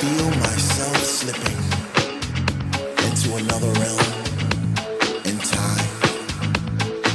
feel 0.00 0.30
myself 0.40 0.96
slipping 0.98 1.56
into 3.06 3.28
another 3.42 3.72
realm 3.80 4.08
in 5.24 5.38
time. 5.38 5.88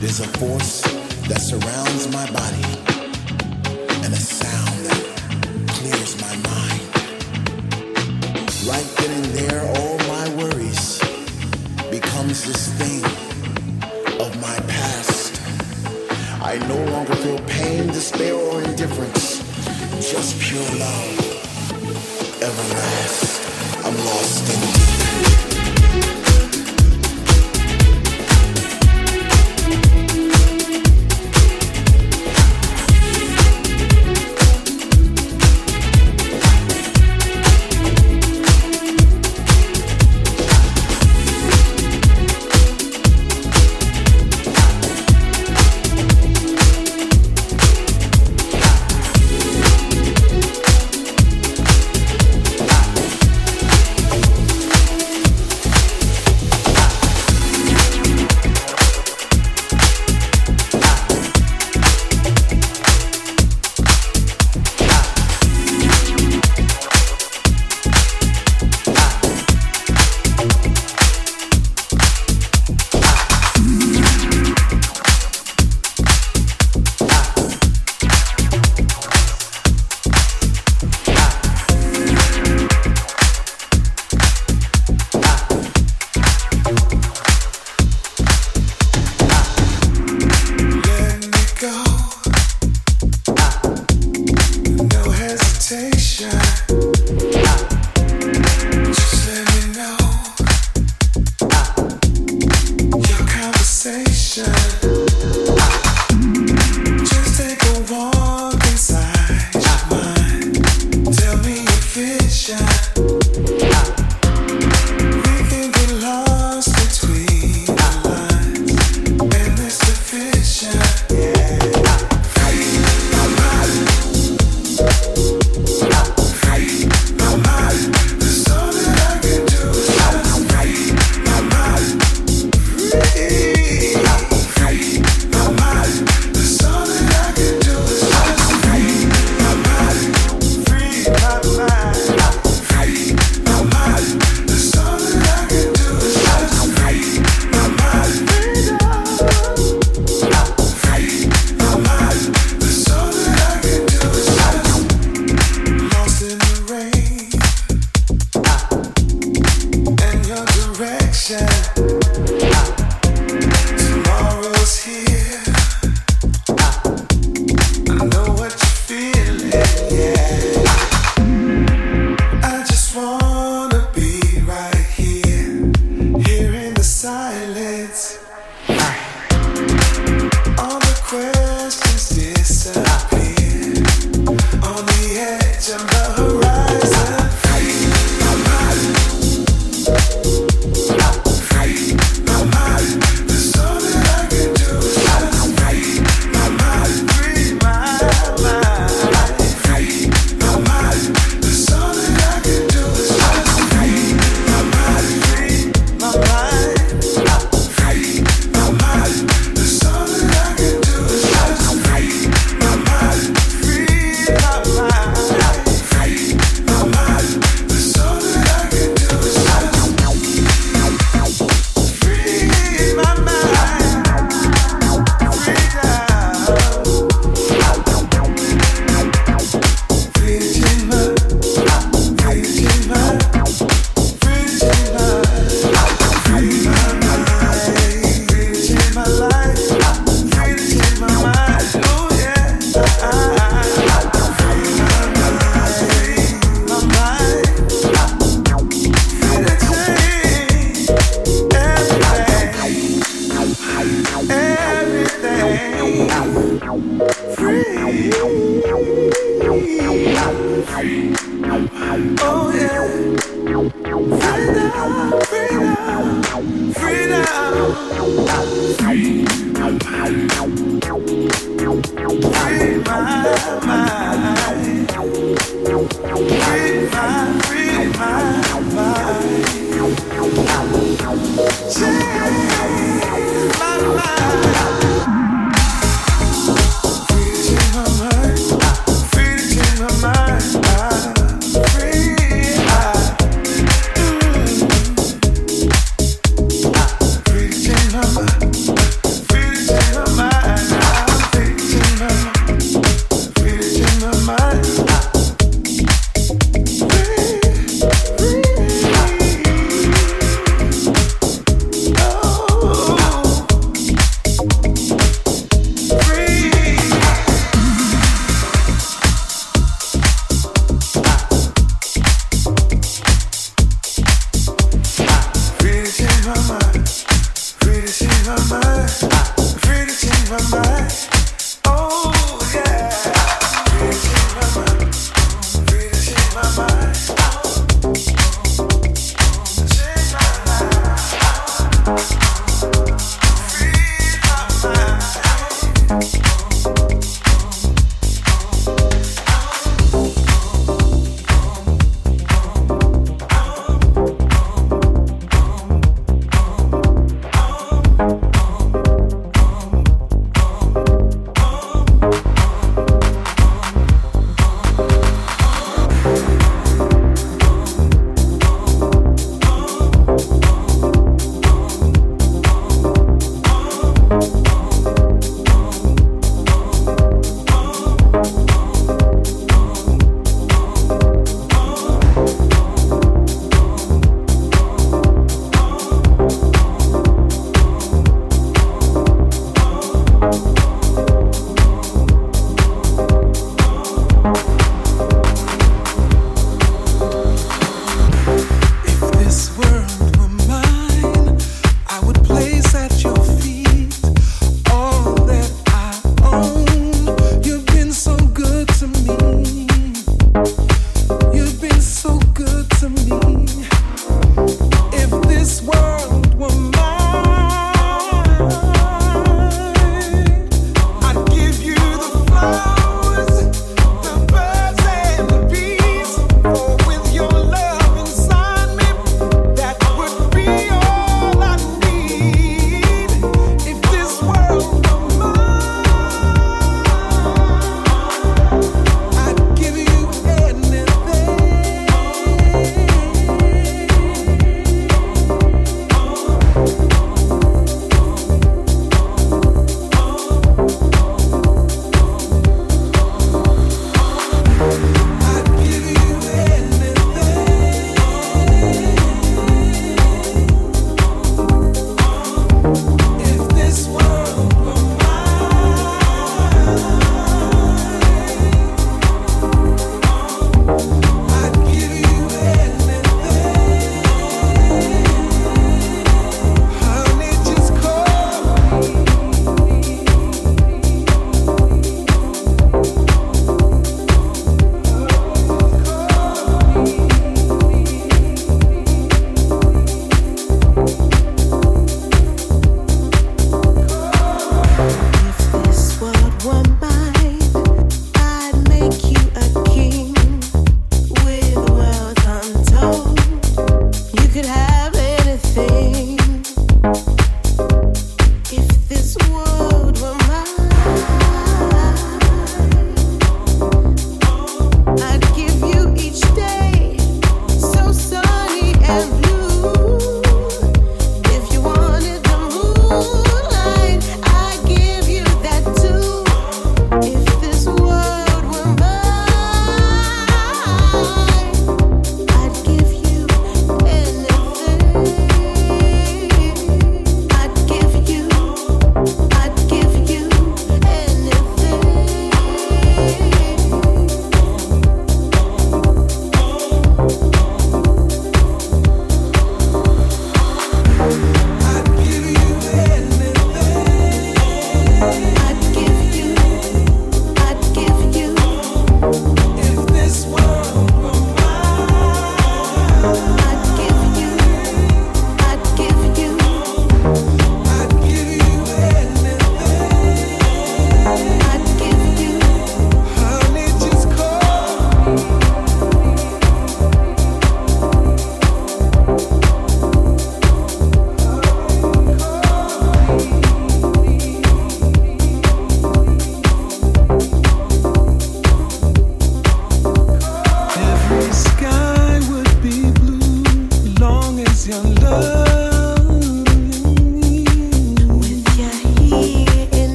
There's 0.00 0.18
a 0.18 0.28
force 0.38 0.82
that 1.28 1.40
surrounds 1.40 2.08
my 2.12 2.26
body 2.32 2.70
and 4.02 4.12
a 4.12 4.22
sound 4.40 4.76
that 4.88 5.02
clears 5.68 6.12
my 6.20 6.34
mind. 6.50 6.82
Right 8.66 8.90
then 8.98 9.22
and 9.22 9.30
there, 9.38 9.62
all 9.76 9.98
my 10.14 10.26
worries 10.34 10.98
becomes 11.92 12.44
this 12.44 12.72
thing 12.74 13.04
of 14.20 14.34
my 14.40 14.58
past. 14.66 15.40
I 16.42 16.58
no 16.66 16.84
longer 16.90 17.14
feel 17.14 17.38
pain, 17.46 17.86
despair, 17.86 18.34
or 18.34 18.62
indifference, 18.62 19.38
just 20.10 20.40
pure 20.40 20.78
love 20.80 21.33
everlast. 22.44 23.40
I'm 23.86 23.96
lost 23.96 24.52
in 24.52 24.60
deep. 24.60 25.53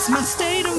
It's 0.00 0.08
my 0.08 0.22
state 0.22 0.69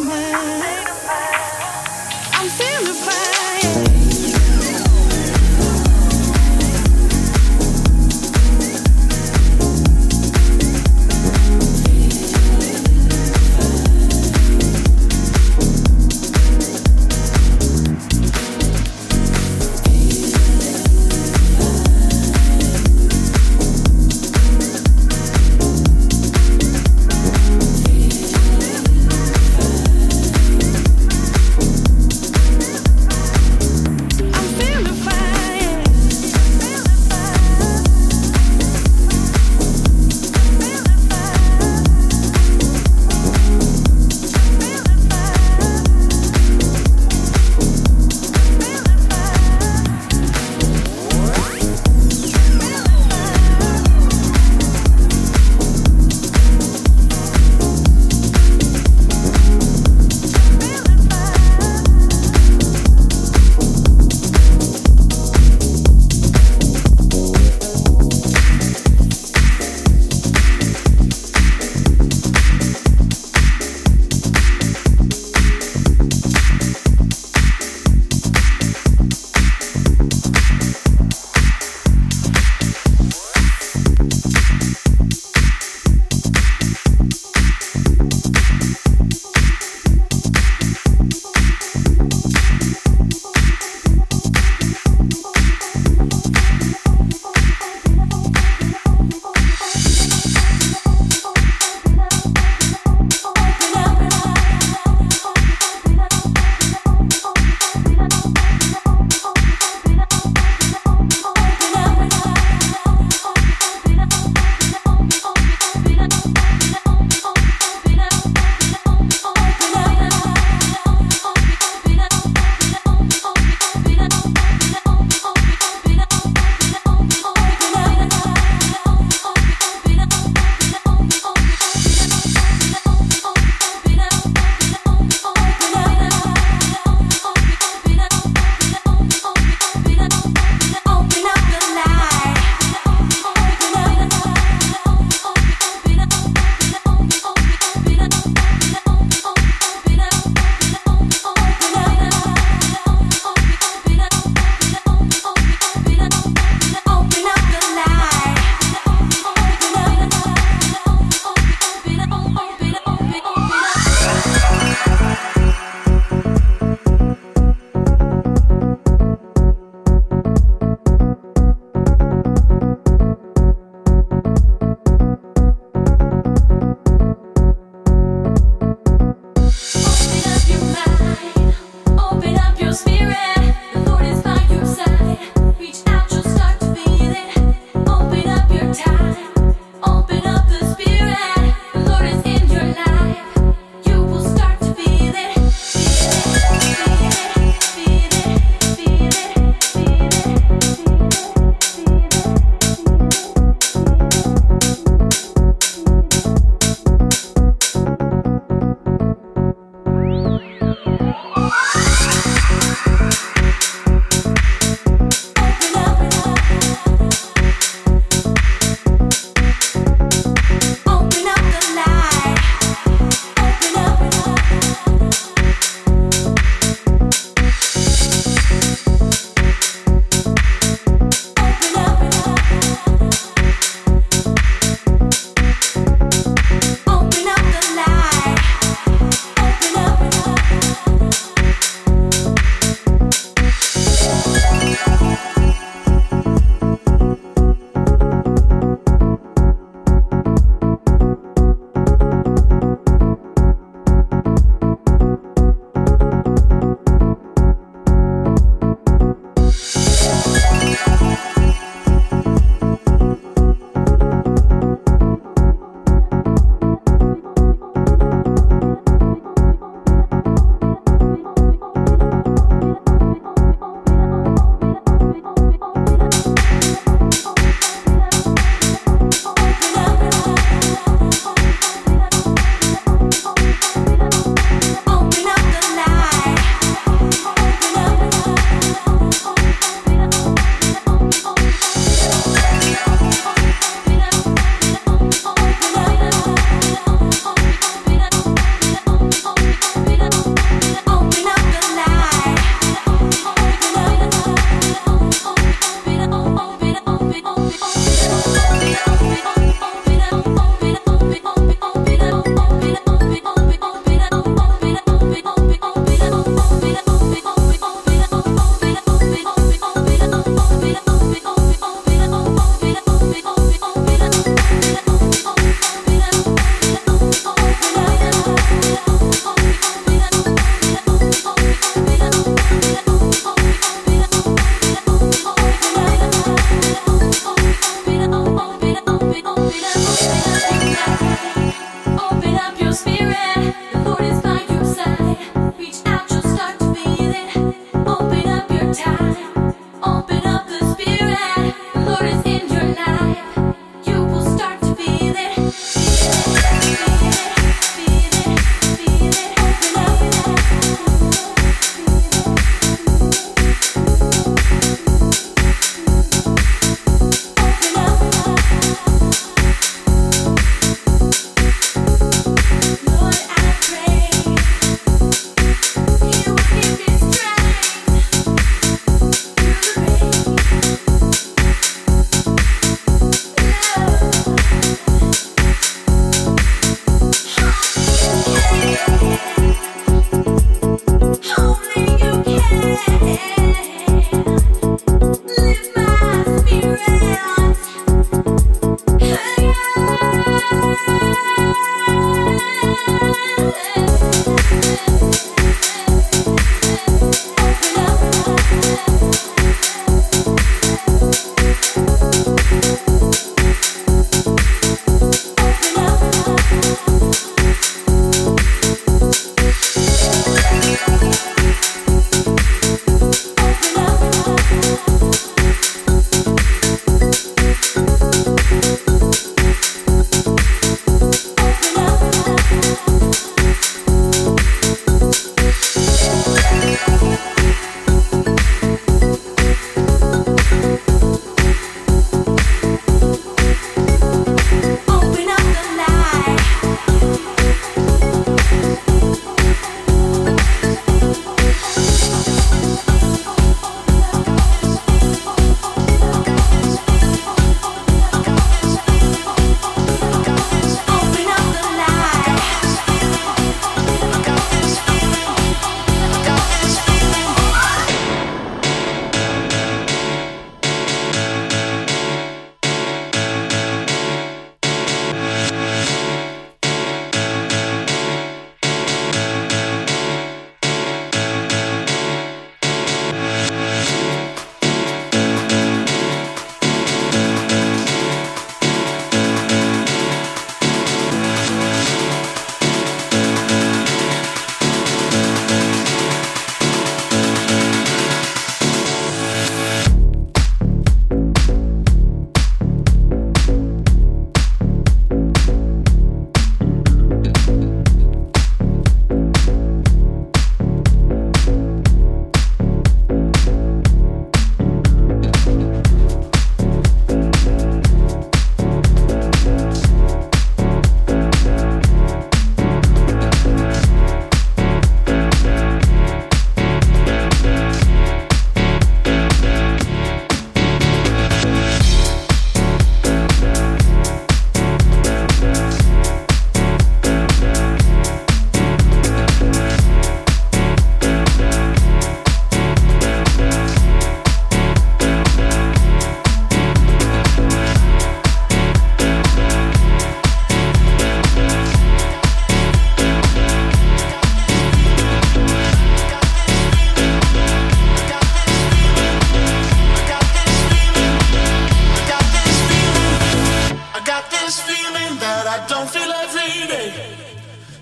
lady. 566.67 566.93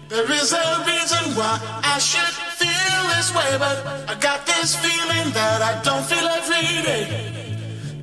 There 0.08 0.30
is 0.32 0.54
a 0.54 0.66
reason 0.88 1.36
why 1.38 1.60
I 1.84 2.00
should 2.00 2.34
feel 2.60 3.00
this 3.16 3.34
way, 3.36 3.52
but 3.60 3.78
I 4.10 4.16
got 4.20 4.46
this 4.46 4.76
feeling 4.76 5.32
that 5.34 5.62
I 5.62 5.82
don't 5.84 6.04
feel 6.04 6.28
every 6.28 6.82
day. 6.84 7.06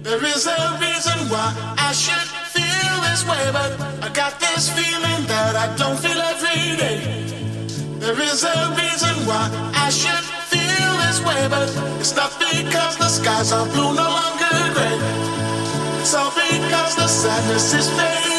There 0.02 0.24
is 0.24 0.46
a 0.46 0.78
reason 0.80 1.18
why 1.28 1.48
I 1.78 1.92
should 1.92 2.28
feel 2.54 2.94
this 3.08 3.26
way, 3.26 3.44
but 3.52 3.72
I 4.02 4.08
got 4.12 4.38
this 4.38 4.70
feeling 4.70 5.26
that 5.26 5.56
I 5.56 5.66
don't 5.76 5.98
feel 5.98 6.20
every 6.32 6.76
day. 6.76 6.98
There 7.98 8.20
is 8.20 8.44
a 8.44 8.58
reason 8.78 9.14
why 9.26 9.44
I 9.74 9.90
should 9.90 10.26
feel 10.52 10.90
this 11.04 11.18
way, 11.26 11.48
but 11.48 11.68
it's 11.98 12.14
not 12.14 12.32
because 12.38 12.96
the 12.98 13.08
skies 13.08 13.52
are 13.52 13.66
blue, 13.66 13.94
no 13.94 14.08
longer 14.18 14.56
gray. 14.74 14.96
It's 16.00 16.14
all 16.14 16.30
because 16.30 16.94
the 16.94 17.08
sadness 17.08 17.74
is 17.74 17.90
fading. 17.98 18.36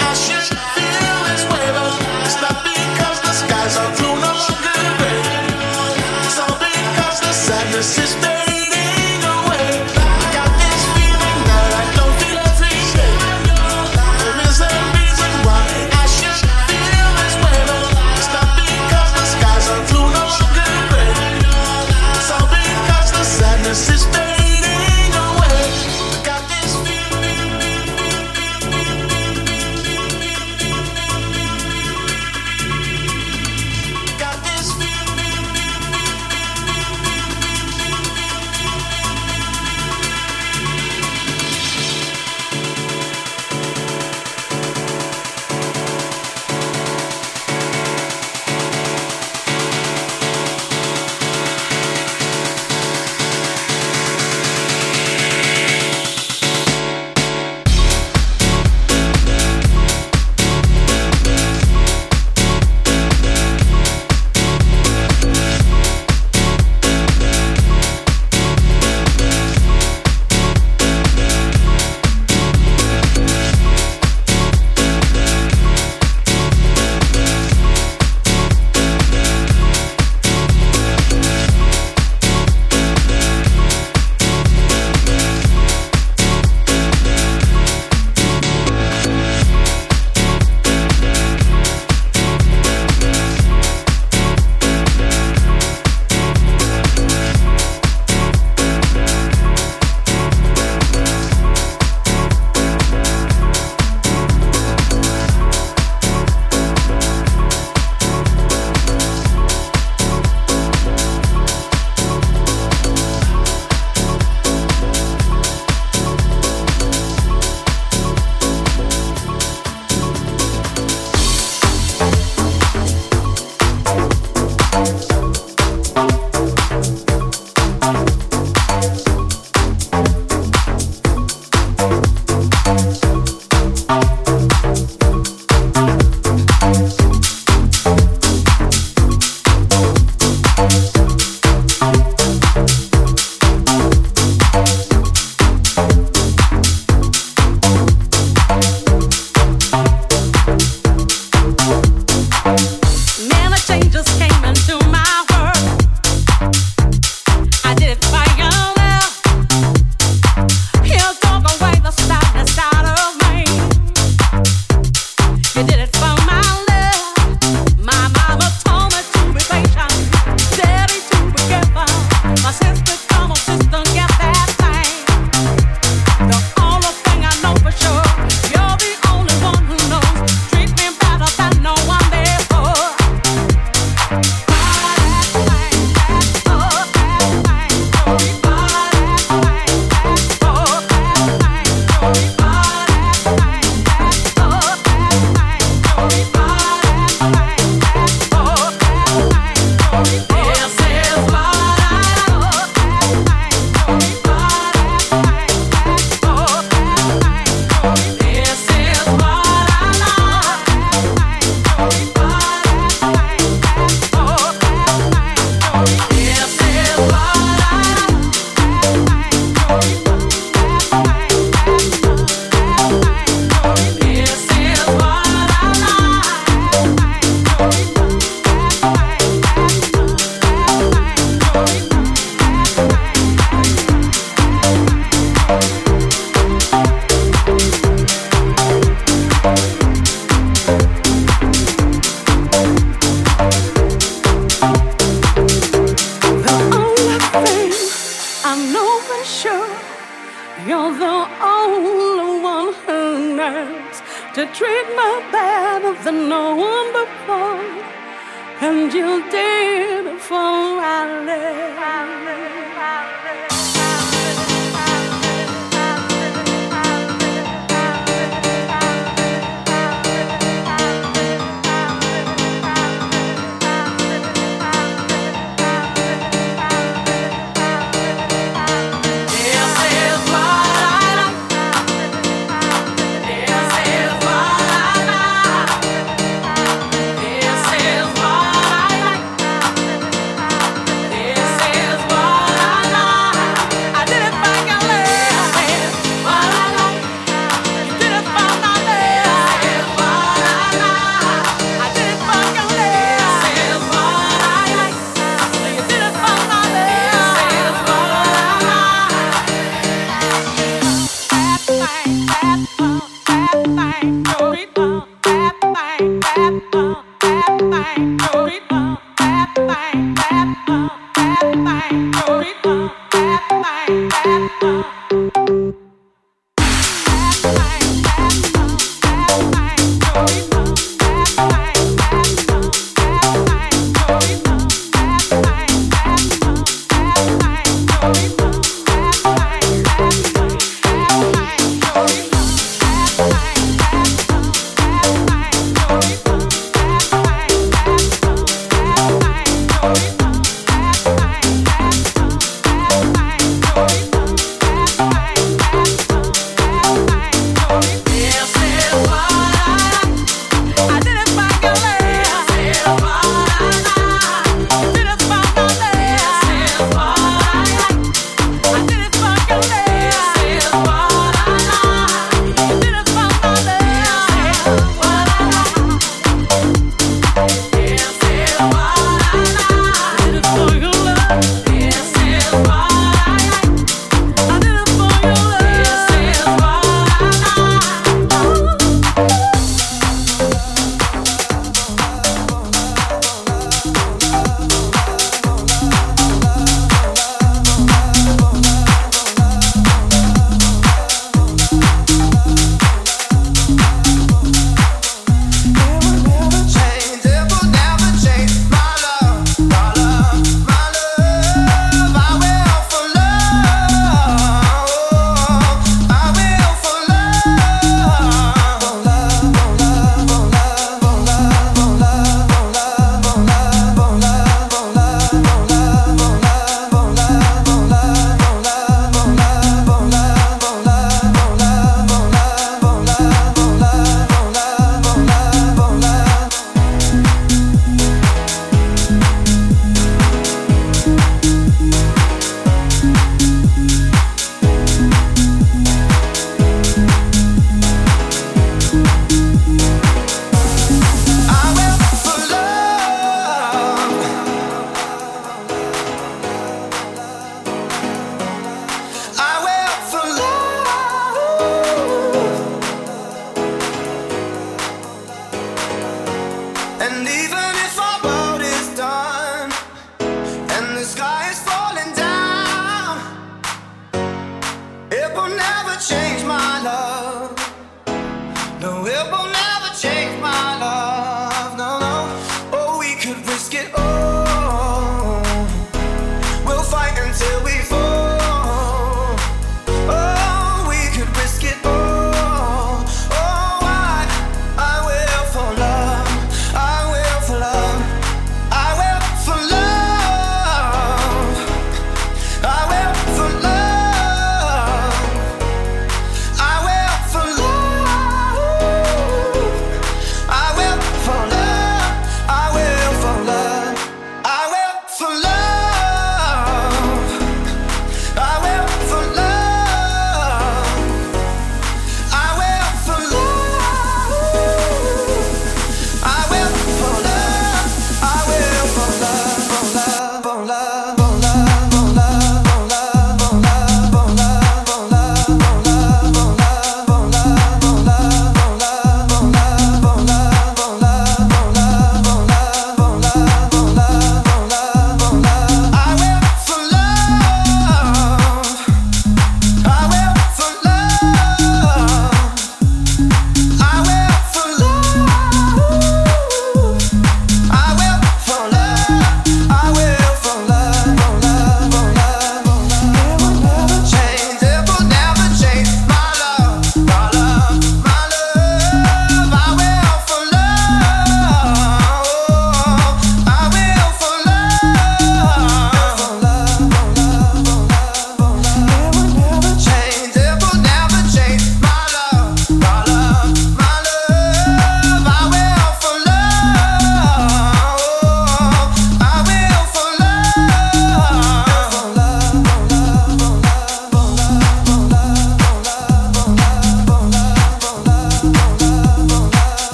I 0.00 0.14
should 0.14 0.57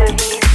melody 0.00 0.49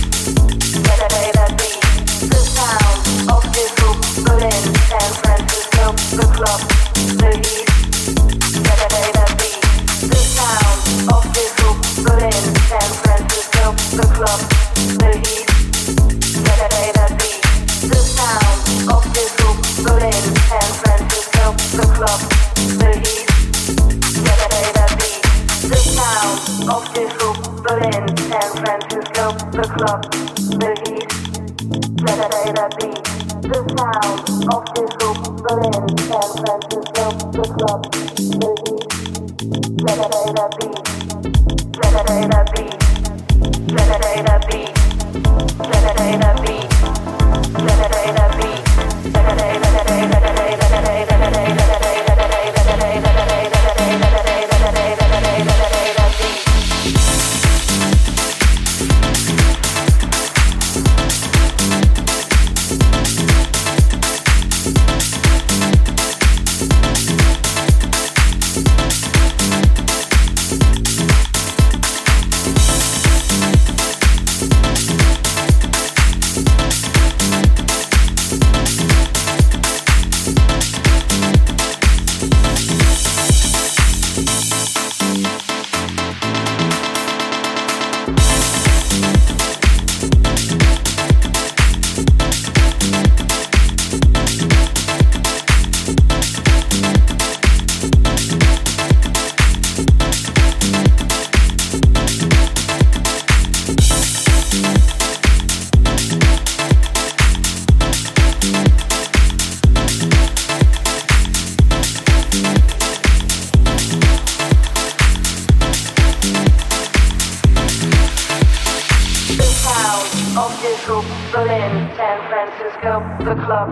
Francisco, 122.46 123.02
the 123.26 123.36
club, 123.46 123.70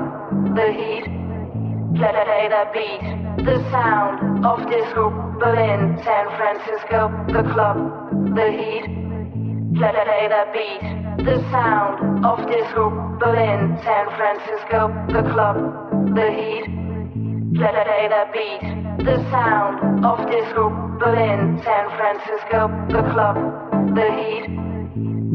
the 0.55 0.71
heat. 0.71 1.05
Play 1.95 2.47
that 2.49 2.73
beat, 2.73 3.45
the 3.45 3.57
sound 3.69 4.43
of 4.45 4.67
disco. 4.67 5.11
Berlin, 5.39 5.99
San 6.03 6.25
Francisco, 6.37 7.11
the 7.27 7.43
club, 7.53 7.77
the 8.33 8.49
heat. 8.49 8.85
Play 9.77 10.27
that 10.29 10.53
beat, 10.53 10.81
the 11.23 11.37
sound 11.51 12.25
of 12.25 12.39
disco. 12.47 12.89
Berlin, 13.19 13.77
San 13.83 14.05
Francisco, 14.17 14.89
the 15.13 15.21
club, 15.31 15.57
the 16.15 16.27
heat. 16.31 16.65
Play 17.53 18.07
that 18.09 18.33
beat, 18.33 19.05
the 19.05 19.17
sound 19.29 20.03
of 20.03 20.17
disco. 20.31 20.69
Berlin, 20.99 21.61
San 21.63 21.85
Francisco, 21.97 22.69
the 22.89 23.03
club, 23.11 23.35
the 23.93 24.07
heat. 24.17 24.72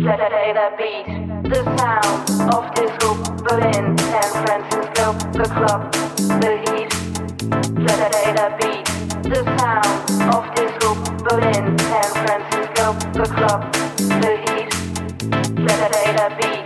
Saturday 0.01 0.53
that 0.55 0.79
beat, 0.79 1.07
the 1.51 1.65
sound 1.77 2.55
of 2.55 2.73
disco, 2.77 3.17
Berlin, 3.43 3.99
San 3.99 4.31
Francisco, 4.47 5.13
the 5.35 5.49
club, 5.59 5.91
the 6.39 6.53
heat. 6.65 6.93
Saturday 7.85 8.33
that 8.39 8.59
beat, 8.61 8.87
the 9.25 9.43
sound 9.59 9.91
of 10.35 10.45
disco, 10.55 10.95
Berlin, 11.25 11.77
San 11.79 12.11
Francisco, 12.23 12.93
the 13.13 13.27
club, 13.35 13.73
the 14.23 14.37
heat. 14.47 14.73
Saturday 15.67 16.13
that 16.15 16.39
beat. 16.41 16.58